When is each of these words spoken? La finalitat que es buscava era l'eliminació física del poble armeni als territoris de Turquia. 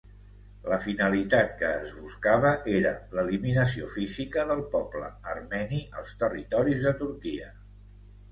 La 0.71 0.77
finalitat 0.83 1.51
que 1.57 1.67
es 1.81 1.91
buscava 2.05 2.53
era 2.77 2.93
l'eliminació 3.17 3.91
física 3.97 4.45
del 4.53 4.65
poble 4.71 5.09
armeni 5.35 5.83
als 6.01 6.15
territoris 6.23 6.83
de 6.89 6.95
Turquia. 7.03 7.53